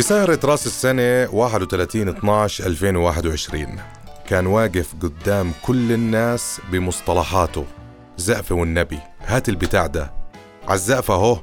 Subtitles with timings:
[0.00, 3.66] بسهرة راس السنة 31 12 2021
[4.28, 7.64] كان واقف قدام كل الناس بمصطلحاته.
[8.16, 8.98] زقفة والنبي.
[9.26, 10.12] هات البتاع ده.
[10.68, 11.40] عالزقفة أهو.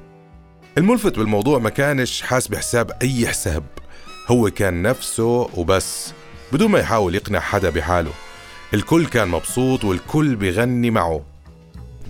[0.78, 3.64] الملفت بالموضوع ما كانش حاسب حساب أي حساب.
[4.28, 6.14] هو كان نفسه وبس
[6.52, 8.12] بدون ما يحاول يقنع حدا بحاله.
[8.74, 11.22] الكل كان مبسوط والكل بغني معه.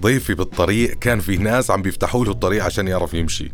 [0.01, 3.51] ضيفي بالطريق كان في ناس عم بيفتحوا له الطريق عشان يعرف يمشي.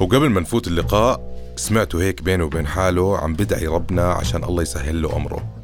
[0.00, 5.02] وقبل ما نفوت اللقاء سمعته هيك بينه وبين حاله عم بدعي ربنا عشان الله يسهل
[5.02, 5.60] له أمره.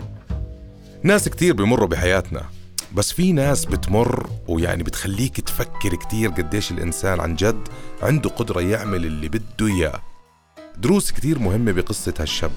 [1.02, 2.44] ناس كتير بمروا بحياتنا
[2.94, 7.68] بس في ناس بتمر ويعني بتخليك تفكر كتير قديش الإنسان عن جد
[8.02, 10.00] عنده قدرة يعمل اللي بده إياه.
[10.78, 12.52] دروس كتير مهمة بقصة هالشاب.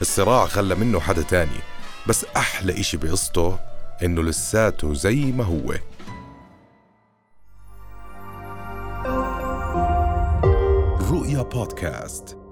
[0.00, 1.60] الصراع خلى منه حدا تاني
[2.08, 3.58] بس أحلى إشي بقصته
[4.02, 5.74] إنه لساته زي ما هو.
[11.10, 12.43] رؤيا بودكاست.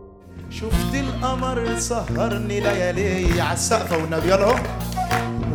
[0.61, 4.55] شفت القمر سهرني ليالي عالسقفة والنبي يلا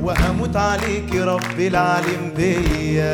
[0.03, 3.13] وهموت عليك رب العالم بيا.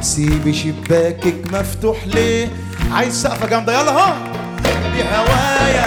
[0.00, 2.48] سيبي شباكك مفتوح ليه
[2.92, 3.72] عايز سقفة جامدة.
[3.72, 4.16] يلا ها
[4.94, 5.86] بهوايا.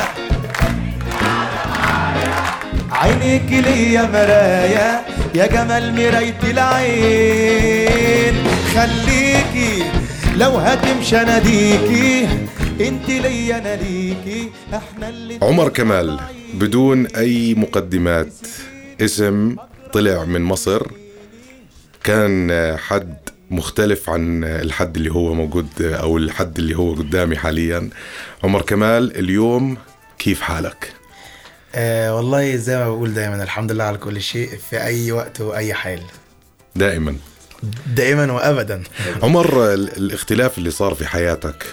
[2.91, 5.02] عينيك ليا مرايا.
[5.36, 8.36] يا جمال مراية العين.
[8.75, 9.84] خليكي
[10.36, 12.27] لو هتمشي اناديكي
[12.81, 16.20] انت ليا أنا ليكي إحنا اللي عمر كمال
[16.53, 18.28] بدون أي مقدمات.
[19.02, 19.56] اسم
[19.94, 20.88] طلع من مصر.
[22.03, 23.17] كان حد
[23.52, 27.89] مختلف عن الحد اللي هو موجود أو الحد اللي هو قدامي حاليا.
[28.44, 29.78] عمر كمال اليوم
[30.19, 30.94] كيف حالك؟
[31.75, 35.73] آه والله زي ما بقول دايما الحمد لله على كل شيء في أي وقت وأي
[35.73, 36.02] حال.
[36.75, 37.16] دائما.
[37.95, 38.84] دائما وابدا.
[39.23, 41.66] عمر ال- الاختلاف اللي صار في حياتك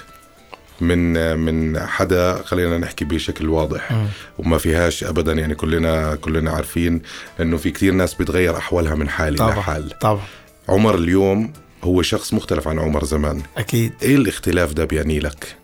[0.89, 4.07] من من حدا خلينا نحكي بشكل واضح.
[4.39, 7.03] وما فيهاش ابدا يعني كلنا كلنا عارفين
[7.41, 9.99] إنه في كثير ناس بتغير أحوالها من حال إلى حال.
[9.99, 10.23] طبعا.
[10.69, 11.53] عمر اليوم
[11.85, 13.43] هو شخص مختلف عن عمر زمان.
[13.57, 13.93] أكيد.
[14.03, 15.57] إيه الاختلاف ده بيعني لك؟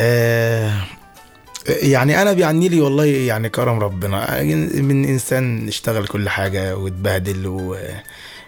[0.00, 0.72] آه
[1.66, 4.42] يعني أنا بيعني لي والله يعني كرم ربنا.
[4.74, 7.46] من إنسان اشتغل كل حاجة واتبهدل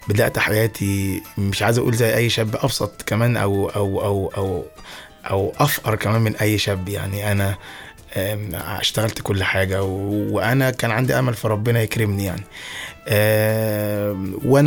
[0.09, 4.65] وبدات حياتي مش عايز أقول زي أي شاب أبسط كمان أو أو أو أو
[5.31, 6.89] أو أفقر كمان من أي شاب.
[6.89, 7.57] يعني أنا
[8.81, 12.45] اشتغلت كل حاجة و- وأنا كان عندي أمل في ربنا يكرمني يعني.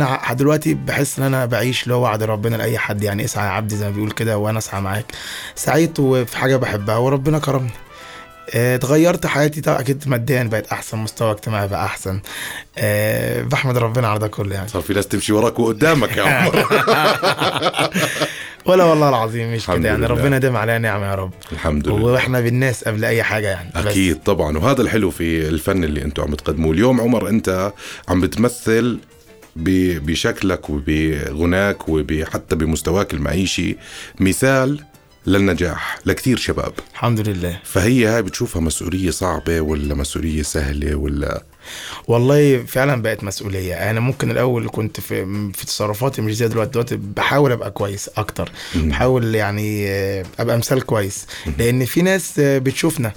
[0.06, 3.02] ع- دلوقتي بحس إن أنا بعيش اللي هو وعد ربنا لأي حد.
[3.02, 5.04] يعني اسعى يا عبدي زي ما بيقول كده وأنا اسعى معاك.
[5.54, 7.70] سعيت وفي حاجة بحبها وربنا كرمني.
[8.54, 12.20] آه، اتغيرت حياتي طبعا أكيد ماديا بقت أحسن مستوى اجتماعي بقى أحسن.
[12.78, 14.68] أه بحمد ربنا على ده كله يعني.
[14.68, 16.66] صار في ناس تمشي وراك وقدامك يا عمر.
[18.68, 20.06] ولا والله العظيم مش كده يعني لله.
[20.08, 21.30] ربنا يديم علينا نعمه يا رب.
[21.52, 22.02] الحمد لله.
[22.02, 23.86] وإحنا بالناس قبل أي حاجة يعني بس.
[23.86, 24.58] أكيد طبعا.
[24.58, 27.72] وهذا الحلو في الفن اللي أنتم عم بتقدموه اليوم عمر أنت
[28.08, 28.98] عم بتمثل
[29.56, 33.76] بشكلك وبغناك وحتى بمستواك المعيشي
[34.20, 34.80] مثال
[35.26, 36.72] للنجاح لكثير شباب.
[36.92, 37.58] الحمد لله.
[37.64, 41.42] فهي هاي بتشوفها مسؤولية صعبة ولا مسؤولية سهلة ولا
[42.08, 43.90] والله فعلا بقت مسؤولية.
[43.90, 46.70] أنا ممكن الأول كنت في في تصرفاتي مش زي دلوقتي.
[46.70, 48.52] دلوقتي بحاول أبقى كويس أكتر.
[48.74, 49.88] بحاول يعني
[50.40, 51.26] أبقى مثال كويس.
[51.58, 53.12] لأن في ناس بتشوفنا.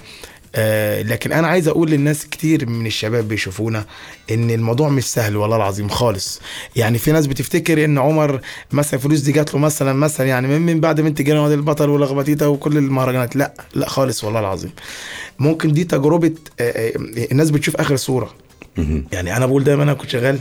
[0.54, 3.84] آه، لكن أنا عايز أقول للناس كتير من الشباب بيشوفونا
[4.30, 6.40] إن الموضوع مش سهل والله العظيم خالص.
[6.76, 8.40] يعني في ناس بتفتكر إن عمر
[8.72, 12.48] مثلا الفلوس دي جات له مثلا مثلا يعني من, بعد بنت جيران وادي البطل ولخبطيطه
[12.48, 13.36] وكل المهرجانات.
[13.36, 14.70] لا لا خالص والله العظيم.
[15.42, 16.92] ممكن دي تجربة آه، آه،
[17.32, 18.34] الناس بتشوف آخر الصورة
[19.12, 20.38] يعني أنا بقول دايما أنا كنت شغال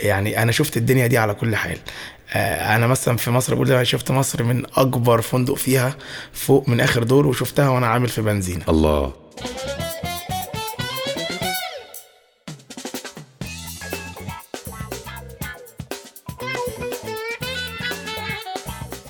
[0.00, 1.78] يعني أنا شفت الدنيا دي على كل حال.
[2.32, 5.96] آه، أنا مثلا في مصر بقول دايما شفت مصر من أكبر فندق فيها
[6.32, 8.64] فوق من آخر دور وشفتها وأنا عامل في بنزينة.
[8.68, 9.21] الله.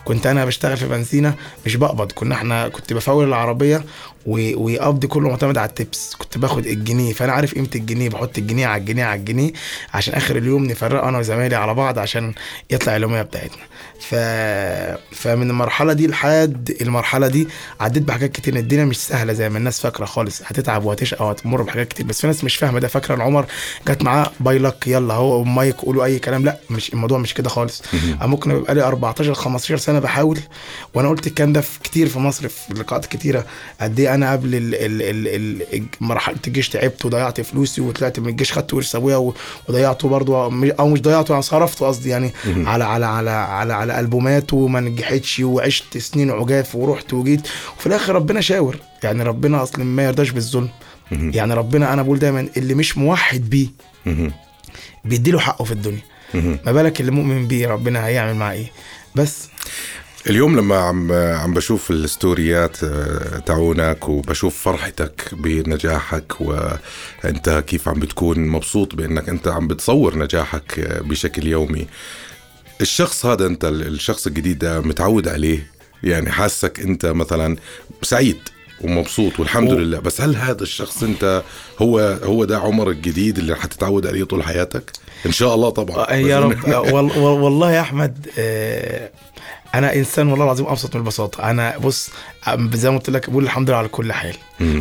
[0.04, 1.34] كنت أنا بشتغل في بنزينة
[1.66, 3.84] مش بقبض كنا إحنا كنت بفول العربية
[4.26, 7.12] وقبضي كله معتمد على التبس كنت باخد الجنيه.
[7.12, 9.52] فأنا عارف قيمة الجنيه بحط الجنيه على الجنيه على الجنيه
[9.94, 12.34] عشان آخر اليوم نفرق أنا وزمايلي على بعض عشان
[12.70, 13.62] يطلع اليوميه بتاعتنا.
[14.00, 14.14] ف...
[15.14, 17.48] فمن المرحلة دي لحد المرحلة دي
[17.80, 18.56] عديت بحاجات كتير.
[18.56, 20.42] الدنيا مش سهلة زي ما الناس فاكرة خالص.
[20.46, 22.06] هتتعب وهتشقى وهتمر بحاجات كتير.
[22.06, 22.88] بس في ناس مش فاهمة ده.
[22.88, 23.46] فاكرة إن عمر
[23.88, 26.44] جت معاه بايلك يلا هو مايك قولوا أي كلام.
[26.44, 27.82] لأ مش الموضوع مش كده خالص.
[28.22, 30.38] ممكن يبقى لي 14 15 سنة أنا بحاول
[30.94, 33.46] وأنا قلت الكلام ده في كتير في مصر في لقاءات كتيرة
[33.80, 38.28] قد إيه أنا قبل ال ال ال ال مرحله الجيش تعبت وضيعت فلوسي وطلعت من
[38.28, 39.32] الجيش خدت ورث أبويا
[39.68, 40.44] وضيعته برضه
[40.80, 45.40] أو مش ضيعته يعني صرفته قصدي يعني على على على على على ألبومات وما نجحتش
[45.40, 47.48] وعشت سنين عجاف ورحت وجيت.
[47.78, 50.68] وفي الآخر ربنا شاور يعني ربنا أصلا ما يرضاش بالظلم.
[51.10, 53.68] يعني ربنا أنا بقول دايما اللي مش موحد بيه.
[55.04, 56.02] بيديله حقه في الدنيا.
[56.34, 58.70] ما بالك اللي مؤمن بيه ربنا هيعمل معاه إيه؟
[59.14, 59.48] بس.
[60.26, 68.38] اليوم لما عم عم بشوف الستوريات آه، تاعونك وبشوف فرحتك بنجاحك وانت كيف عم بتكون
[68.38, 71.86] مبسوط بأنك انت عم بتصور نجاحك آه، بشكل يومي.
[72.80, 75.66] الشخص هذا انت الشخص الجديد متعود عليه؟
[76.02, 77.56] يعني حاسك انت مثلا
[78.02, 78.38] سعيد؟
[78.84, 79.98] ومبسوط والحمد و- لله.
[79.98, 81.42] بس هل هذا الشخص انت
[81.82, 84.90] هو هو ده عمر الجديد اللي حتتعود عليه طول حياتك؟
[85.26, 86.06] إن شاء الله طبعا.
[86.10, 86.66] آه، يا رب.
[86.66, 89.10] آه، وال- وال- والله يا أحمد آه،
[89.74, 91.50] أنا إنسان والله العظيم أبسط من البساطة.
[91.50, 92.10] أنا بص
[92.74, 94.34] زي ما قلت لك بقول الحمد لله على كل حال.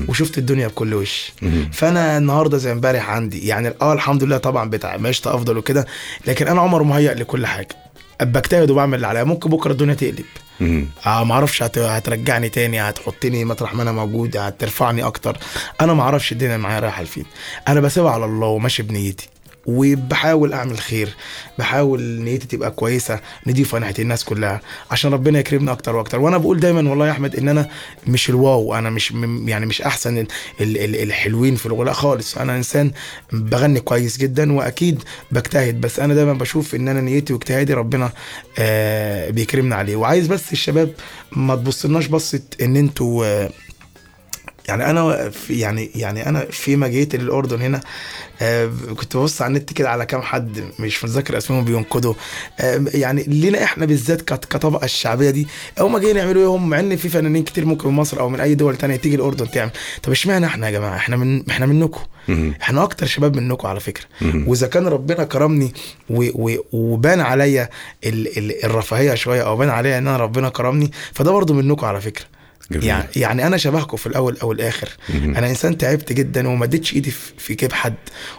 [0.08, 1.32] وشفت الدنيا بكل وش.
[1.74, 5.88] فأنا النهارده زي امبارح عندي يعني آه الحمد لله طبعا بتاع معيشتي أفضل وكده
[6.28, 7.76] لكن أنا عمر مهيأ لكل حاجة.
[8.22, 9.24] بجتهد وبعمل اللي عليا.
[9.24, 10.26] ممكن بكرة الدنيا تقلب.
[10.60, 10.88] مم.
[11.06, 11.78] آه ما أعرفش هت...
[11.78, 15.38] هترجعني تاني هتحطني مطرح ما أنا موجود هترفعني أكتر.
[15.82, 17.26] أنا ما أعرفش الدنيا معايا رايحة لفين.
[17.68, 19.30] أنا بسيبها على الله وماشي بنيتي.
[19.66, 21.16] وبحاول أعمل خير.
[21.60, 24.62] بحاول نيتي تبقى كويسة نضيفه ناحيه الناس كلها.
[24.92, 26.20] عشان ربنا يكرمنا أكتر وأكتر.
[26.20, 27.70] وأنا بقول دايما والله يا أحمد إن أنا
[28.08, 29.12] مش الواو أنا مش
[29.46, 30.28] يعني مش أحسن ال-
[30.62, 32.38] ال- ال- الحلوين في الغناء خالص.
[32.38, 32.92] أنا إنسان
[33.34, 35.82] بغني كويس جدا وأكيد بجتهد.
[35.82, 38.12] بس أنا دايما بشوف إن أنا نيتي واجتهادي ربنا
[38.60, 39.96] آه بيكرمنا عليه.
[39.96, 40.94] وعايز بس الشباب
[41.32, 43.50] ما تبصلناش بصة إن أنتوا آه
[44.68, 47.82] يعني أنا في يعني يعني أنا فيما جيت للأردن هنا
[48.42, 52.14] آه كنت ببص على النت كده على كام حد مش متذكر اسمهم بينقدوا
[52.60, 55.48] آه يعني لينا إحنا بالذات كطبقة الشعبية دي
[55.80, 58.40] هم جايين يعملوا إيه هم مع إن في فنانين كتير ممكن من مصر أو من
[58.40, 59.72] أي دول تانية تيجي الأردن تعمل.
[60.04, 62.02] طب إشمعنى إحنا يا جماعة؟ إحنا من إحنا منكم.
[62.62, 64.06] إحنا أكتر شباب منكم على فكرة.
[64.22, 65.74] وإذا كان ربنا كرمني
[66.74, 67.70] وبان عليا
[68.04, 72.02] ال ال الرفاهية شوية أو بان عليا إن أنا ربنا كرمني فده برضو منكم على
[72.02, 72.26] فكرة.
[72.72, 72.86] جميل.
[72.86, 75.36] يعني يعني أنا شبهكم في الأول أو الآخر مهم.
[75.36, 77.96] أنا إنسان تعبت جدا وما اديتش إيدي في في جيب حد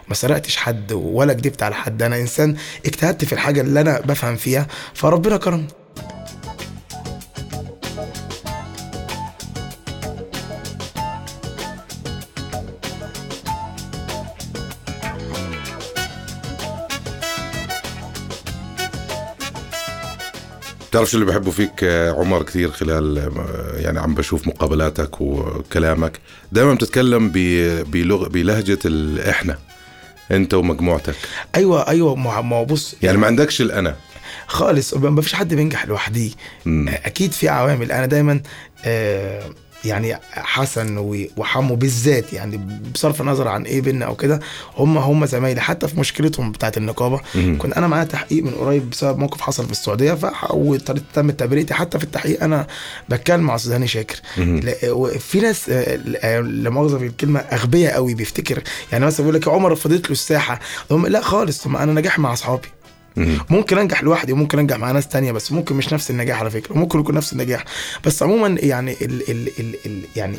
[0.06, 2.56] وما سرقتش حد ولا كدبت على حد أنا إنسان
[2.86, 5.66] اجتهدت في الحاجة اللي أنا بفهم فيها فربنا كرمني
[20.92, 26.20] بتعرف شو اللي بحبه فيك آه، عمر كثير خلال آه، يعني عم بشوف مقابلاتك وكلامك.
[26.52, 29.58] دائما بتتكلم ب- بلغ بلهجة الإحنا
[30.30, 31.14] أنت ومجموعتك.
[31.54, 33.96] أيوه أيوه ما هو بص يعني ما عندكش الأنا.
[34.46, 36.30] خالص ما فيش حد بينجح لوحده
[36.66, 36.88] مم.
[36.88, 37.92] أكيد في عوامل.
[37.92, 38.40] أنا دايما
[38.84, 39.42] آه،
[39.84, 40.98] يعني حسن
[41.36, 42.60] وحمو بالذات يعني
[42.94, 44.40] بصرف النظر عن إيه بينا أو كده
[44.76, 45.60] هم هم زمايلي.
[45.60, 47.20] حتى في مشكلتهم بتاعت النقابة.
[47.34, 51.98] كنت أنا معايا تحقيق من قريب بسبب موقف حصل في السعودية ف وتم تبرئتي حتى
[51.98, 52.66] في التحقيق أنا
[53.08, 54.20] بتكلم مع أستاذ هاني شاكر.
[55.18, 58.62] في ناس آه، لا مؤاخذة في الكلمة أغبياء قوي بيفتكر.
[58.92, 62.18] يعني مثلا بيقول لك يا عمر فضيت له الساحه هم لا خالص هم أنا نجاح
[62.18, 62.68] مع أصحابي.
[63.50, 66.74] ممكن انجح لوحدي وممكن انجح مع ناس تانية بس ممكن مش نفس النجاح على فكرة.
[66.74, 67.64] ممكن يكون نفس النجاح.
[68.04, 70.36] بس عموما يعني ال ال ال ال يعني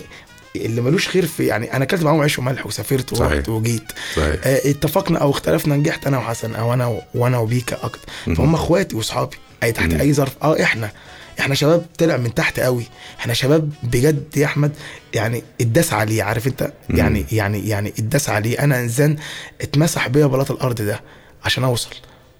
[0.55, 3.13] اللي ملوش خير في يعني أنا أكلت معاهم عيش وملح وسافرت.
[3.13, 3.83] ورحت وجيت.
[4.15, 4.35] صحيح.
[4.43, 8.09] آه اتفقنا أو اختلفنا نجحت أنا وحسن أو أنا وأنا وبيكا أكتر.
[8.25, 9.93] فهم اخواتي واصحابي أي تحت.
[9.93, 10.35] أي ظرف.
[10.43, 10.91] آه إحنا.
[11.39, 12.85] إحنا شباب طلع من تحت قوي.
[13.19, 14.71] إحنا شباب بجد يا أحمد
[15.13, 16.73] يعني اتداس عليه عارف أنت.
[16.89, 19.15] يعني يعني يعني اتداس عليه أنا إنسان
[19.61, 21.01] اتمسح بيا بلاط الأرض ده
[21.45, 21.89] عشان أوصل.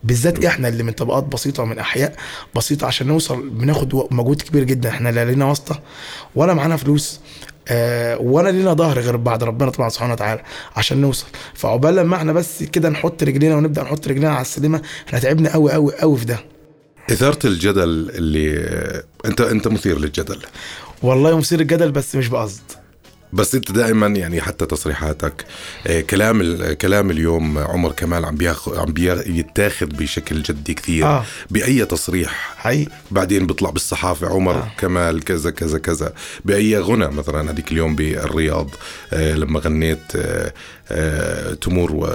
[0.03, 2.15] بالذات إحنا اللي من طبقات بسيطة ومن أحياء
[2.55, 4.89] بسيطة عشان نوصل بناخد مجهود كبير جدا.
[4.89, 5.79] إحنا لا لينا واسطة
[6.35, 7.19] ولا معانا فلوس
[7.67, 10.41] آه ولا لينا ظهر غير بعد ربنا طبعا سبحانه وتعالى
[10.75, 11.25] عشان نوصل.
[11.53, 15.71] فعقبال لما إحنا بس كده نحط رجلينا ونبدأ نحط رجلينا على السلمة إحنا تعبنا قوي
[15.71, 16.39] قوي قوي في ده.
[17.11, 20.39] إثارة الجدل اللي آه، أنت أنت مثير للجدل.
[21.03, 22.61] والله مثير الجدل بس مش بقصد.
[23.33, 25.45] بس انت دائما يعني حتى تصريحاتك
[25.87, 31.25] آه، كلام كلام اليوم عمر كمال عم بياخ عم بيتاخذ بشكل جدي كثير آه.
[31.49, 34.57] بأي تصريح حقيقي بعدين بيطلع بالصحافة عمر آه.
[34.57, 34.71] آه.
[34.77, 36.13] كمال كذا كذا كذا
[36.45, 38.69] بأي غنى مثلا هذيك اليوم بالرياض
[39.13, 40.13] آه لما غنيت
[40.91, 42.07] آه آه تمور و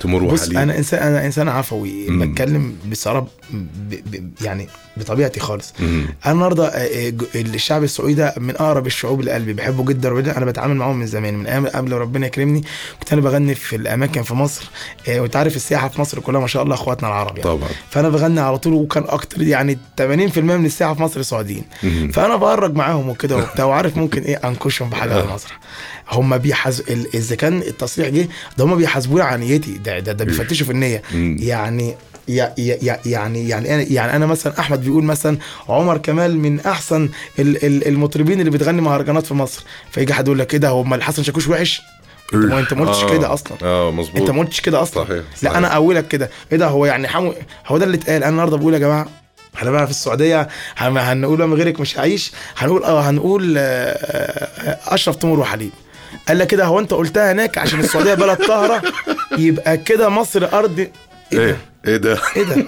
[0.00, 0.58] تمور بص وحليب.
[0.58, 2.32] أنا انسان أنا إنسان عفوي مم.
[2.32, 3.94] بتكلم بصراحة ب...
[4.10, 4.32] ب...
[4.42, 5.72] يعني بطبيعتي خالص.
[5.80, 6.06] مم.
[6.26, 10.76] أنا النهارده آه، آه، الشعب السعودي ده من أقرب الشعوب لقلبي بحبه جدا أنا بتعامل
[10.76, 12.64] معاهم من زمان من أيام قبل ربنا يكرمني
[13.00, 14.70] كنت أنا بغني في الأماكن في مصر
[15.08, 17.42] آه، وأنت عارف السياحة في مصر كلها ما شاء الله أخواتنا العرب يعني.
[17.42, 17.68] طبعا.
[17.90, 20.02] فأنا بغني على طول وكان أكتر يعني 80%
[20.38, 21.64] من الساعة في مصر سعوديين.
[22.12, 25.60] فأنا بهرج معاهم وكده وبتاع وعارف ممكن إيه أنكشهم بحاجة على المسرح
[26.10, 26.82] هم بيحز
[27.14, 31.02] إذا كان التصريح جه ده هم بيحاسبوني على نيتي ده ده, ده بيفتشوا في النية.
[31.38, 31.94] يعني
[32.28, 35.38] يعني يعني أنا يعني أنا مثلا أحمد بيقول مثلا
[35.68, 39.64] عمر كمال من أحسن ال- ال- المطربين اللي بتغني مهرجانات في مصر.
[39.90, 41.80] فيجي حد يقول لك كده هو أمال حسن شاكوش وحش؟
[42.32, 43.10] ما أنت ما قلتش آه.
[43.18, 43.56] كده أصلا.
[43.62, 44.20] آه مظبوط.
[44.20, 45.04] أنت ما قلتش كده أصلا.
[45.04, 45.42] صحيح، صحيح.
[45.52, 46.30] لا أنا أقولك كده.
[46.52, 47.34] إيه ده هو يعني حمو
[47.66, 48.16] هو ده اللي اتقال.
[48.22, 49.06] أنا النهارده بقول يا جماعة
[49.54, 54.94] إحنا بقى في السعودية هن- هنقول من غيرك مش هعيش هنقول آه هنقول آه، آه،
[54.94, 55.70] أشرف تمر وحليب
[56.28, 58.82] قال لك كده هو أنت قلتها هناك عشان السعودية بلد طاهرة
[59.38, 60.78] يبقى كده مصر أرض
[61.32, 61.56] إيه ده؟
[61.86, 62.64] إيه ده إيه ده؟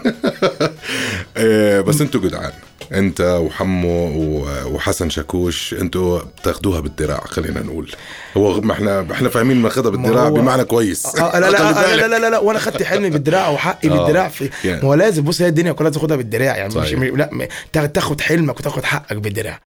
[1.37, 2.53] إيه بس أنتوا جدعان
[2.93, 7.91] أنت وحمو وحسن شاكوش أنتوا بتاخدوها بالدراع خلينا نقول
[8.37, 11.73] هو ما إحنا إحنا فاهمين ماخدها بالدراع هو- بمعنى كويس آه لا لا, خلي آه
[11.73, 12.03] لا, بالك.
[12.05, 13.93] لا لا لا وأنا خدت حلمي بالدراع وحقي آه.
[14.05, 14.83] بالدراع في يعني.
[14.83, 16.99] ما هو لازم بص هي الدنيا كلها تاخدها بالدراع يعني مش صحيح.
[16.99, 17.27] مش-
[17.75, 19.61] لا تاخد حلمك وتاخد حقك بالدراع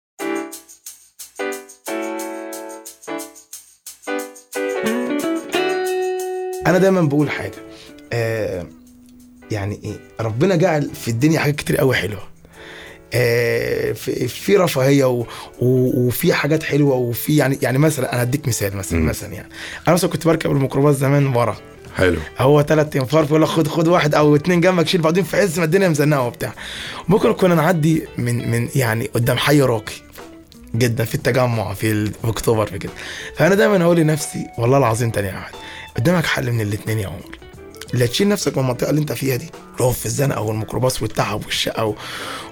[6.71, 7.51] أنا دايما بقول حاجة.
[8.13, 8.65] آه
[9.51, 12.21] يعني إيه ربنا جعل في الدنيا حاجات كتير قوي حلوة.
[13.13, 15.25] آه في, في رفاهية
[15.61, 19.05] وفي حاجات حلوة وفي يعني يعني مثلا أنا اديك مثال مثلا مم.
[19.09, 19.49] مثلا يعني.
[19.87, 21.55] أنا مثلا كنت بركب الميكروباص زمان ورا.
[21.97, 22.17] حلو.
[22.37, 25.59] هو ثلاث انفار بيقول لك خد خد واحد أو اتنين جنبك شيل بعدين في عز
[25.59, 26.53] ما الدنيا مزنقة وبتاع.
[27.07, 29.93] ممكن كنا نعدي من من يعني قدام حي راقي
[30.75, 32.91] جدا في التجمع في ال- في أكتوبر في كده.
[33.35, 35.53] فأنا دايما أقول لنفسي والله العظيم تاني واحد
[35.97, 37.37] قدامك حل من الاثنين يا عمر.
[37.93, 39.49] لا تشيل نفسك من المنطقة اللي انت فيها دي.
[39.79, 41.95] اللي في الزنقة والميكروباص والتعب والشقة و...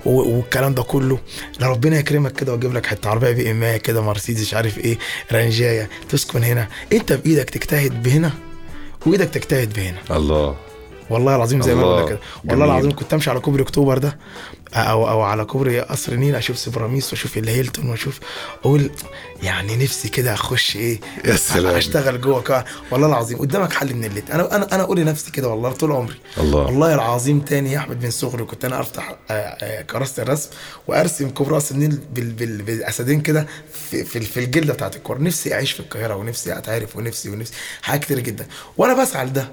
[0.06, 0.12] و...
[0.36, 1.20] والكلام ده كله.
[1.60, 4.98] لا ربنا يكرمك كده ويجيب لك حتة عربية BM كده مرسيدس مش عارف إيه
[5.32, 6.68] range اية تسكن هنا.
[6.94, 8.32] انت بإيدك تجتهد بهنا
[9.06, 9.98] وإيدك تجتهد بهنا.
[10.12, 10.56] الله.
[11.10, 11.82] والله العظيم زي ما.
[11.84, 12.66] بقول كده والله.
[12.66, 14.18] العظيم كنت امشي على كوبري اكتوبر ده
[14.74, 18.20] أو أو على كوبري قصر النيل أشوف سميراميس واشوف الهيلتون واشوف
[18.62, 18.90] أقول
[19.44, 21.76] يعني نفسي كده اخش إيه يا سلام.
[21.76, 25.48] اشتغل جوه كده والله العظيم قدامك حل من الليل أنا أنا أنا أقول لنفسي كده
[25.48, 26.60] والله طول عمري الله.
[26.60, 30.50] والله العظيم تاني يا احمد من صغري كنت أنا افتح آه، آه، كراسة الرسم
[30.88, 35.54] وارسم كوبري راس النيل بال بال بالاسدين كده في في, في الجلدة بتاعت الكورة نفسي
[35.54, 38.48] اعيش في القاهرة ونفسي اتعرف ونفسي ونفسي حاجات كتير جدا
[38.78, 39.50] وأنا بسعى لده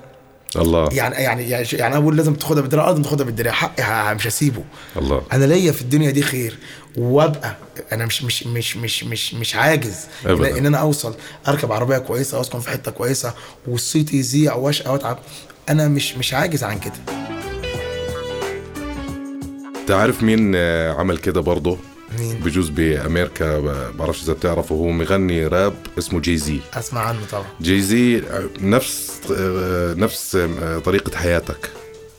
[0.56, 0.88] الله.
[0.92, 4.64] يعني يعني يعني يعني أنا بقول لازم تاخدها بالدراع لازم تاخدها بالدراع حقي مش هسيبه.
[4.96, 5.22] الله.
[5.32, 6.58] أنا ليا في الدنيا دي خير
[6.96, 7.56] وأبقى
[7.92, 9.96] أنا مش مش مش مش مش مش عاجز.
[10.26, 10.58] ان, أبداً.
[10.58, 11.14] إن أنا أوصل
[11.48, 13.34] أركب عربية كويسة واسكن في حتة كويسة
[13.66, 15.18] والصيت يذيع وأشقى وأتعب.
[15.68, 16.94] أنا مش مش عاجز عن كده.
[19.86, 21.78] تعرف مين آه، عمل كده برضه؟
[22.20, 23.58] مين؟ بجوز بأمريكا
[23.90, 24.74] بعرفش إذا بتعرفه.
[24.74, 27.46] هو مغني راب اسمه جي زي أسمع عنه طبعا.
[27.60, 28.22] جي زي
[28.60, 31.70] نفس آه، نفس آه، طريقة حياتك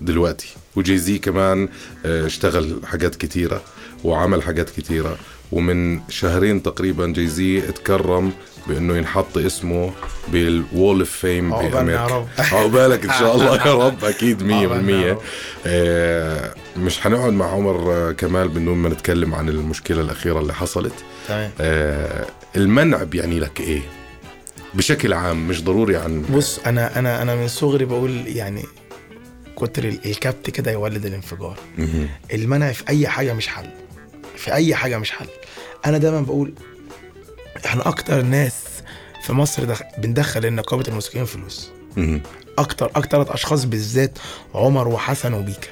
[0.01, 0.47] دلوقتي.
[0.75, 1.69] وجي زي كمان
[2.05, 3.61] آه، اشتغل حاجات كتيرة
[4.03, 5.17] وعمل حاجات كتيرة.
[5.51, 8.31] ومن شهرين تقريبا جي زي اتكرم
[8.67, 9.91] بأنه ينحط اسمه
[10.31, 12.27] بال wall of fame بأمريكا.
[12.53, 15.21] عقبالك إن شاء الله يا رب أكيد 100% عقبالنا يا رب.
[15.65, 20.93] آه، مش هنقعد مع عمر آه، كمال بدون ما نتكلم عن المشكلة الأخيرة اللي حصلت.
[21.27, 21.51] تمام.
[21.62, 23.81] آه، المنع بيعني لك إيه؟
[24.74, 28.63] بشكل عام مش ضروري عن بص أنا أنا أنا من صغري بقول يعني
[29.57, 31.57] كتر ال- الكبت كده يولد الانفجار.
[32.33, 33.69] المنع في أي حاجة مش حل.
[34.36, 35.25] في أي حاجة مش حل.
[35.86, 36.53] أنا دايما بقول
[37.65, 38.53] إحنا أكتر ناس
[39.23, 39.81] في مصر دخ...
[39.97, 41.69] بندخل لنقابه الموسيقيين فلوس.
[42.57, 44.19] أكتر أكتر ثلاث اشخاص بالذات
[44.55, 45.67] عمر وحسن وبيكا.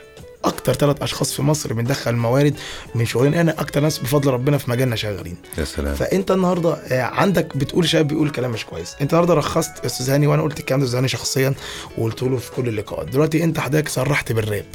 [0.46, 2.56] أكتر ثلاث اشخاص في مصر بندخل موارد
[2.96, 5.38] من شغلنا أنا أكتر ناس بفضل ربنا في مجالنا شغالين.
[5.58, 5.96] يا سلام.
[5.96, 8.96] فانت النهارده آه، عندك بتقول شباب بيقول كلام مش كويس.
[9.02, 11.54] انت النهارده رخصت أستاذ هاني وأنا قلت الكلام ده أستاذ هاني شخصيا
[11.98, 13.08] وقلت له في كل اللقاءات.
[13.08, 14.66] دلوقتي انت حضرتك صرحت بالراب.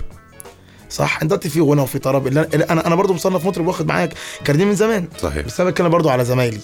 [0.91, 2.27] صح؟ انت دلوقتي في غنى وفي طرب.
[2.27, 4.09] أنا أنا برضو مصنف مطرب واخد معايا
[4.45, 5.09] كارنيه من زمان.
[5.23, 5.47] صحيح.
[5.47, 6.61] بس أنا بتكلم برضو على زمايلي.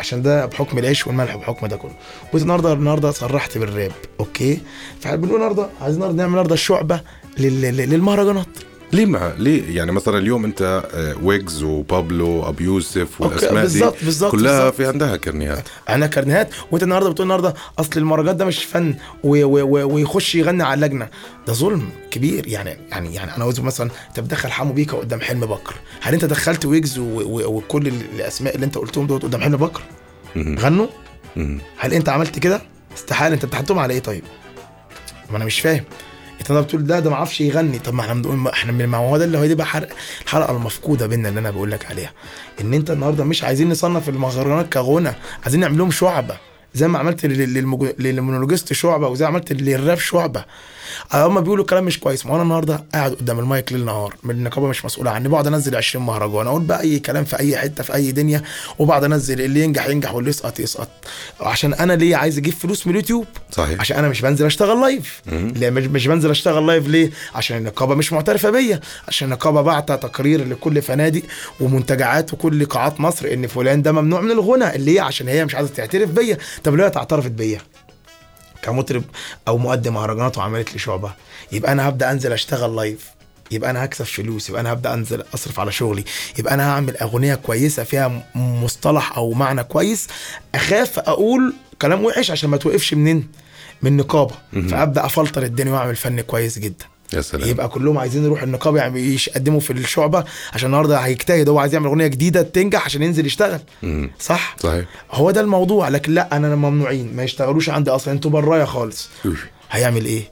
[0.00, 1.92] عشان ده بحكم العيش والملح وبحكم ده كله.
[2.32, 4.60] وانت النهارده النهارده صرحت بالراب أوكي؟
[5.00, 7.00] فبنقول النهارده عايزين نعمل النهارده شعبة
[7.38, 8.46] لل- لل- للمهرجانات.
[8.92, 14.04] ليه مع ليه؟ يعني مثلا اليوم أنت آه، ويجز وبابلو ابو يوسف والأسماء دي بالظبط-
[14.04, 14.74] بالظبط- كلها بالظبط.
[14.74, 15.64] في عندها كرنيهات.
[15.88, 21.08] أنا كارنيهات وأنت النهارده بتقول النهارده أصل المهرجانات ده مش فن ويخش يغني على اللجنة.
[21.46, 22.46] ده ظلم كبير.
[22.48, 25.74] يعني يعني يعني أنا عاوز مثلا أنت بتدخل حمو بيكا قدام حلم بكر.
[26.00, 29.82] هل أنت دخلت ويجز وكل ال- الأسماء اللي أنت قلتهم دول قدام حلم بكر.
[30.36, 30.86] غنوا.
[31.78, 32.62] هل أنت عملت كده؟
[32.96, 33.34] استحالة.
[33.34, 34.22] أنت بتحطهم على إيه طيب؟
[35.30, 35.84] ما أنا مش فاهم.
[36.54, 37.78] ده بتقول ده ده ما عرفش يغني.
[37.78, 39.88] طب ما إحنا بنقول إحنا ما هو ده اللي هو دي بقى حرق
[40.24, 42.12] الحلقة المفقودة بينا اللي أنا بقول لك عليها.
[42.60, 45.12] إن أنت النهارده مش عايزين نصنف المهرجانات كغنى
[45.42, 46.36] عايزين نعمل لهم شعبة.
[46.74, 47.26] زي ما عملت
[47.98, 50.44] لل monologist شعبة وزي ما عملت للراب شعبة.
[51.14, 52.26] هم بيقولوا كلام مش كويس.
[52.26, 55.28] ما أنا النهارده قاعد قدام المايك ليل نهار من النقابه مش مسؤوله عني.
[55.28, 58.42] بقعد أنزل 20 مهرجان أقول بقى أي كلام في أي حتة في أي دنيا
[58.78, 60.88] وبقعد أنزل اللي ينجح ينجح واللي يسقط يسقط.
[61.40, 63.80] عشان أنا ليه عايز أجيب فلوس من اليوتيوب؟ صحيح.
[63.80, 68.12] عشان أنا مش بنزل أشتغل live ليه؟ مش, بنزل أشتغل live ليه؟ عشان النقابه مش
[68.12, 68.80] معترفه بيا.
[69.08, 71.22] عشان النقابه بعت تقرير لكل فنادق
[71.60, 74.76] ومنتجعات وكل قاعات مصر إن فلان ده ممنوع من الغنى.
[74.76, 76.38] اللي هي عشان هي مش عايزة تعترف بيا.
[76.64, 77.60] طب ليه اعترفت بيا؟
[78.62, 79.04] كمطرب
[79.48, 81.12] أو مقدم مهرجانات وعملت لي شعبة.
[81.52, 83.04] يبقى أنا هبدأ أنزل أشتغل لايف
[83.50, 84.48] يبقى أنا هكسب فلوس.
[84.48, 86.04] يبقى أنا هبدأ أنزل أصرف على شغلي.
[86.38, 90.08] يبقى أنا هعمل أغنية كويسة فيها مصطلح أو معنى كويس.
[90.54, 93.28] أخاف أقول كلام وحش عشان ما توقفش منين؟
[93.82, 94.34] من نقابة.
[94.52, 96.84] فأبدأ أفلتر الدنيا وأعمل فن كويس جدا.
[97.12, 97.48] يا سلام.
[97.48, 101.86] يبقى كلهم عايزين يروحوا النقابة يعني يقدموا في الشعبة عشان النهارده هيجتهد هو عايز يعمل
[101.86, 103.60] أغنية جديدة تنجح عشان ينزل يشتغل.
[103.82, 104.10] مم.
[104.20, 104.84] صح؟ صحيح.
[105.12, 109.08] هو ده الموضوع لكن لا أنا ممنوعين ما يشتغلوش عندي أصلا أنتوا برايا خالص.
[109.70, 110.22] هيعمل إيه؟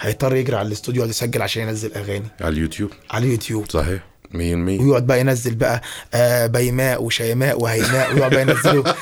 [0.00, 2.26] هيضطر يجري على الاستوديو يقعد يسجل عشان ينزل أغاني.
[2.40, 2.90] على اليوتيوب.
[3.10, 3.70] على اليوتيوب.
[3.70, 4.00] صحيح.
[4.34, 5.82] 100% ويقعد بقى ينزل بقى
[6.14, 8.94] آه بيماء وشيماء وهيماء ويقعد بقى ينزله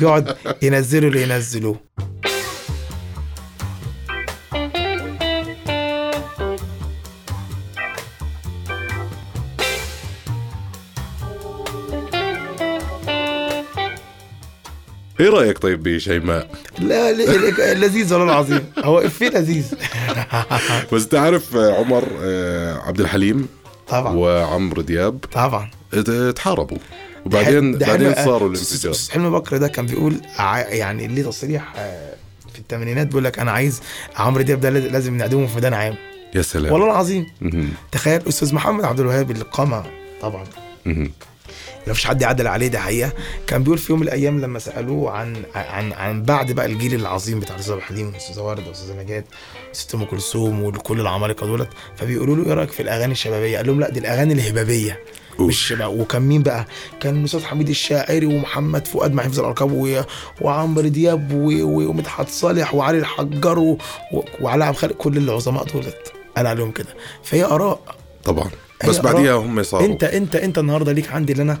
[0.00, 1.76] يقعد ينزله اللي ينزلوه
[15.20, 17.12] إيه رأيك طيب بشيماء لا
[17.74, 18.64] لذيذ والله العظيم.
[18.78, 19.74] هو افيه لذيذ.
[20.92, 23.48] بس تعرف آه، عمر آه، عبد الحليم
[23.88, 24.12] طبعا.
[24.16, 25.70] وعمرو دياب طبعا.
[25.94, 26.78] ات- اتحاربوا.
[27.26, 28.94] وبعدين بعدين صاروا الانفجار.
[29.10, 30.20] حلمي بكر ده كان بيقول
[30.68, 32.14] يعني ليه تصريح آه،
[32.52, 33.80] في الثمانينات بيقول لك أنا عايز
[34.16, 35.94] عمرو دياب ده لاز- لازم نعدمه في ميدان عام.
[36.34, 36.72] يا سلام.
[36.72, 37.26] والله العظيم.
[37.92, 39.82] تخيل أستاذ محمد عبد الوهاب اللي قام
[40.22, 40.44] طبعا.
[41.86, 43.12] ما فيش حد يعدل عليه ده حقيقة
[43.46, 47.40] كان بيقول في يوم من الأيام لما سألوه عن عن عن بعد بقى الجيل العظيم
[47.40, 49.24] بتاع الأستاذ عبد الحليم والأستاذة وردة والأستاذة نجاة
[49.70, 53.80] وست أم كلثوم وكل العمالقة دولت فبيقولوا له إيه رأيك في الأغاني الشبابية؟ قال لهم
[53.80, 55.00] لا دي الأغاني الهبابية.
[55.40, 56.66] مش بقى وكان مين بقى؟
[57.00, 60.00] كان الأستاذ حميد الشاعري ومحمد فؤاد مع حفظ الالقاب و-
[60.40, 63.78] وعمرو دياب و- ومدحت صالح وعلي الحجار و-
[64.40, 67.80] وعلاء عبد الخالق كل العظماء دولت قال عليهم كده فهي آراء
[68.24, 68.50] طبعا
[68.88, 69.12] بس آراء.
[69.12, 71.58] بعديها هم صاروا أنت أنت أنت النهارده ليك عندي اللي أنا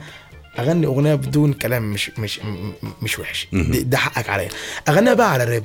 [0.58, 2.40] أغني أغنية بدون كلام مش مش
[3.02, 3.48] مش وحش.
[3.52, 4.48] ده حقك عليا.
[4.88, 5.64] أغنيها بقى على راب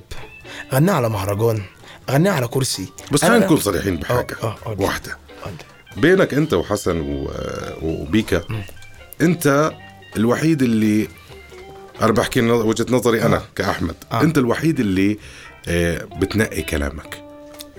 [0.73, 1.61] أغنيها على مهرجان
[2.09, 2.85] أغنيها على كرسي.
[3.11, 4.35] بس خلينا نكون صريحين بحاجة.
[4.43, 4.75] آه، آه، آه.
[4.79, 5.17] واحدة.
[5.45, 5.99] آه.
[5.99, 7.31] بينك أنت وحسن و...
[7.81, 8.43] وبيكا
[9.21, 9.71] أنت
[10.17, 11.07] الوحيد اللي
[12.01, 13.95] أنا بحكي وجهة نظري أنا كأحمد.
[14.11, 14.21] آه.
[14.21, 15.17] أنت الوحيد اللي
[16.19, 17.28] بتنقي كلامك.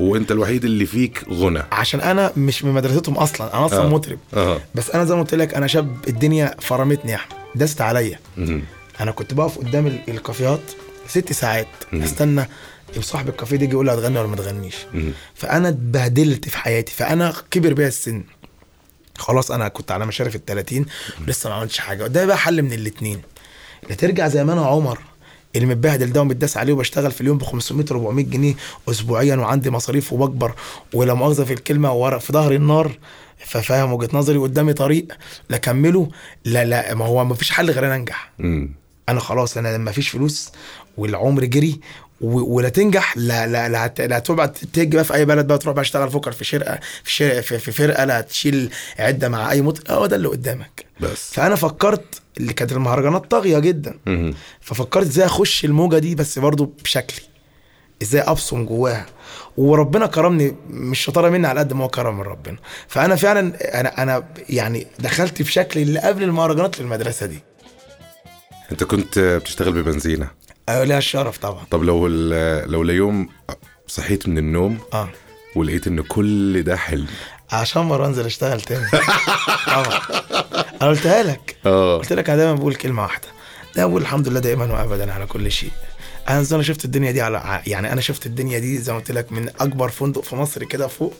[0.00, 1.62] وانت الوحيد اللي فيك غنى.
[1.72, 3.54] عشان أنا مش من مدرستهم أصلا.
[3.54, 3.88] أنا أصلا آه.
[3.88, 4.18] مطرب.
[4.34, 4.60] آه.
[4.74, 7.36] بس أنا زي ما قلت لك أنا شاب الدنيا فرمتني يا أحمد.
[7.54, 8.18] دست عليا.
[9.00, 10.60] أنا كنت بقف قدام ال- الكافيهات
[11.08, 11.66] ست ساعات.
[11.94, 12.44] أستنى
[13.00, 14.74] صاحب الكافيه ده يجي يقول لي هتغني ولا ما تغنيش.
[15.34, 16.92] فأنا اتبهدلت في حياتي.
[16.92, 18.24] فأنا كبر بيا السن.
[19.18, 20.86] خلاص أنا كنت على مشارف ال 30
[21.26, 22.06] لسه ما عملتش حاجة.
[22.06, 23.20] ده بقى حل من الاثنين
[23.88, 24.98] لا ترجع زي ما أنا عمر.
[25.56, 28.54] اللي متبهدل ده ومتداس عليه وبشتغل في اليوم ب 500 400 جنيه
[28.88, 30.52] اسبوعيا وعندي مصاريف وبكبر
[30.94, 32.98] ولا مؤاخذة في الكلمة ورق في ظهر النار
[33.46, 35.06] ففاهم وجهة نظري قدامي طريق
[35.50, 36.08] لا أكمله
[36.44, 38.32] لا لا ما هو ما فيش حل غير ان أنجح.
[38.38, 38.70] مم.
[39.08, 40.50] أنا خلاص أنا لما فيش فلوس
[40.96, 41.80] والعمر جري
[42.20, 45.84] ولا تنجح لا لا لا, لا تبقى تيجي بقى في أي بلد بقى تروح بقى
[45.84, 47.42] تشتغل فوكر في شركه في, شر...
[47.42, 50.84] في, في فرقة لا تشيل عدة مع أي مطرب هو ده اللي قدامك.
[51.00, 51.30] بس.
[51.34, 53.98] فأنا فكرت اللي كانت المهرجانات طاغية جدا.
[54.60, 57.20] ففكرت إزاي أخش الموجة دي بس برضو بشكلي.
[58.02, 59.06] إزاي أبصم جواها.
[59.56, 62.56] وربنا كرمني مش شطارة مني على قد ما هو كرم من ربنا.
[62.88, 67.38] فأنا فعلا أنا أنا يعني دخلت في شكلي اللي قبل المهرجانات للمدرسة دي.
[68.72, 70.30] أنت كنت بتشتغل ببنزينة.
[70.68, 71.64] أيوة ليها الشرف طبعا.
[71.70, 72.06] طب لو
[72.66, 73.28] لو ليوم
[73.86, 75.08] صحيت من النوم آه.
[75.56, 77.06] ولقيت إن كل ده حلم.
[77.52, 78.86] عشان مرة أنزل أشتغل تاني.
[79.66, 80.00] طبعا.
[80.82, 81.56] أنا قلتها لك.
[81.66, 81.98] آه.
[81.98, 83.28] قلت لك أنا دايما بقول كلمة واحدة.
[83.76, 85.70] ده بقول الحمد لله دائما وابدا على كل شيء.
[86.28, 89.32] أنا أنا شفت الدنيا دي على يعني أنا شفت الدنيا دي زي ما قلت لك
[89.32, 91.14] من أكبر فندق في مصر كده فوق.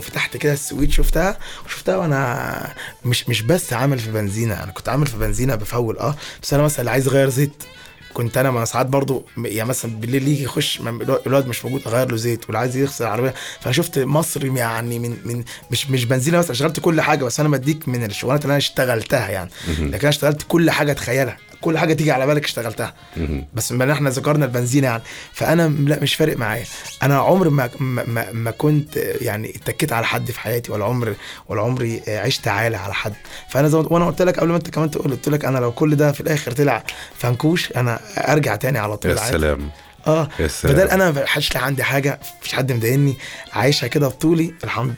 [0.00, 1.38] فتحت كده السويت شفتها.
[1.66, 6.14] وشفتها وأنا مش مش بس عامل في بنزينة أنا كنت عامل في بنزينة بفول آه.
[6.42, 7.62] بس أنا مثلا عايز أغير زيت.
[8.14, 10.80] كنت أنا ما ساعات برضو يعني مثلا بالليل يجي يخش
[11.26, 13.34] الواد مش موجود أغير له زيت واللي عايز يغسل العربية.
[13.60, 17.48] فانا شفت مصر يعني من من مش مش بنزينة بس اشتغلت كل حاجة بس أنا
[17.48, 19.50] بديك من الشغلانات اللي أنا اشتغلتها يعني.
[19.68, 22.94] لكن أنا اشتغلت كل حاجة تخيلها كل حاجة تيجي على بالك اشتغلتها.
[23.54, 26.64] بس ما إحنا ذكرنا البنزين يعني فأنا لا مش فارق معايا.
[27.02, 31.14] أنا عمر ما ما, ما, كنت يعني اتكيت على حد في حياتي ولا عمر
[31.48, 33.14] ولا عمري عشت عالي على حد.
[33.50, 35.96] فأنا زي وأنا قلت لك قبل ما أنت كمان تقول قلت لك أنا لو كل
[35.96, 36.84] ده في الآخر طلع
[37.18, 38.00] فنكوش أنا
[38.32, 39.16] أرجع تاني على طول يا.
[39.16, 39.70] سلام.
[40.06, 40.28] آه.
[40.64, 43.16] بدل أنا ما حدش عندي حاجة مفيش حد مضايقني
[43.52, 44.94] عايشها كده بطولي الحمد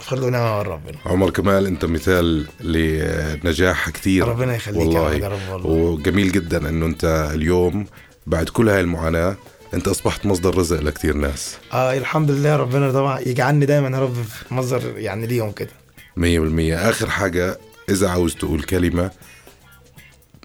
[0.00, 0.96] خلوا نعمه من ربنا.
[1.06, 4.28] عمر كمال انت مثال لنجاح كثير.
[4.28, 5.14] ربنا يخليك والله.
[5.14, 5.66] يا رب والله.
[5.66, 7.86] وجميل جدا إنه أنت اليوم
[8.26, 9.36] بعد كل هاي المعاناة
[9.74, 11.56] أنت أصبحت مصدر رزق لكثير ناس.
[11.72, 14.16] آه الحمد لله ربنا طبعا يجعلني دايما يا رب
[14.50, 15.72] مصدر يعني ليهم كده.
[16.16, 16.90] مية بالمية.
[16.90, 19.10] آخر حاجة إذا عاوز تقول كلمة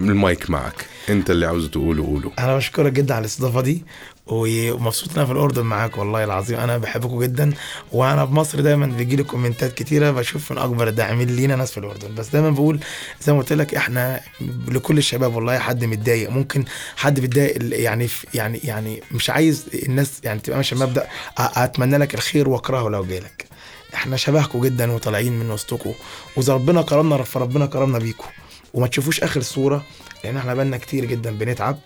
[0.00, 0.86] المايك معك.
[1.08, 2.32] أنت اللي عاوز تقوله قوله.
[2.38, 3.84] أنا بشكرك جدا على الاستضافة دي.
[4.26, 7.52] ومبسوط إن أنا في الأردن معاك والله العظيم أنا بحبكم جدا
[7.92, 11.78] وأنا في مصر دايما بيجي لي كومنتات كتيرة بشوف من أكبر الداعمين لينا ناس في
[11.78, 12.14] الأردن.
[12.14, 12.80] بس دايما بقول
[13.22, 14.20] زي ما قلت لك إحنا
[14.68, 16.30] لكل الشباب والله حد متضايق.
[16.30, 16.64] ممكن
[16.96, 21.08] حد بيتضايق يعني يعني يعني مش عايز الناس يعني تبقى ماشية مبدأ أ-
[21.38, 23.46] أتمنى لك الخير وأكرهه لو جالك.
[23.94, 25.92] إحنا شبهكم جدا وطالعين من وسطكم
[26.36, 28.26] وإذا ربنا كرمنا فربنا كرمنا بيكم.
[28.74, 29.84] وما تشوفوش آخر صورة
[30.24, 31.78] لأن إحنا بقالنا كتير جدا بنتعب.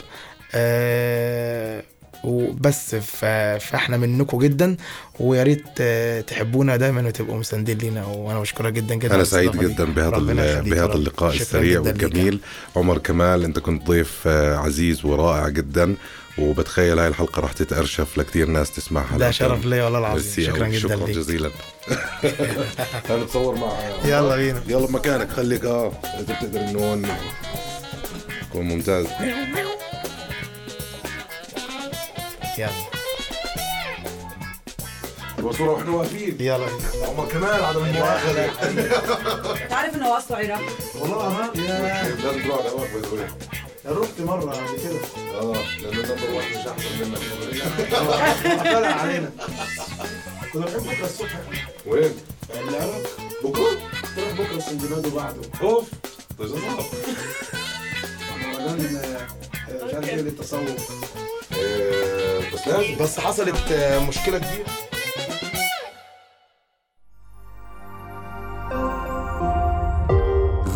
[0.55, 1.83] آه
[2.27, 4.77] وبس فاحنا منكم جدا
[5.21, 9.51] ويا ريت آه، تحبونا دايما وتبقوا مساندين لينا وأنا بشكرك جدا جدا أنا على سعيد.
[9.57, 10.19] جدا بهذا
[10.61, 10.95] بهذا.
[10.95, 11.81] اللقاء السريع.
[11.81, 12.39] والجميل
[12.77, 15.95] عمر كمال أنت كنت ضيف آه، عزيز ورائع جدا
[16.39, 19.31] وبتخيل هاي الحلقة راح تتأرشف لكثير ناس تسمعها ده.
[19.31, 20.69] شرف ليا والله العظيم شكرا.
[20.69, 21.51] جدا شكرا ليك جزيلا
[23.11, 23.73] هنتصور مع
[24.05, 27.07] يلا بينا يلا مكانك خليك آه إذا بتقدر إنه هون
[28.51, 29.07] يكون ممتاز
[32.59, 32.71] يلا.
[35.39, 36.67] الصورة وإحنا واقفين يلا.
[37.03, 38.47] عمر كمال عدم المؤاخذة
[39.69, 40.65] تعرف إنه هو اصله عراقي
[41.01, 42.03] والله العظيم يا.
[42.25, 43.21] لازم تروح على أمك بتقول
[43.87, 44.99] رحت مرة قبل كده.
[45.41, 47.19] آه لأنه نمبر واحد مش أحسن منك.
[48.65, 49.31] طلع علينا.
[50.53, 51.41] كنا بنروح بكرة الصبح.
[51.87, 52.13] وين؟
[52.55, 53.03] العراق.
[53.45, 53.71] بكرة؟
[54.17, 55.89] تروح بكرة السندباد وبعده أوف.
[56.39, 56.85] طيب صعب
[58.45, 59.27] رمضان آه،
[62.57, 62.69] بس
[63.01, 64.67] بس حصلت آه، مشكلة كبيرة.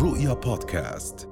[0.01, 1.27] رؤيا بودكاست.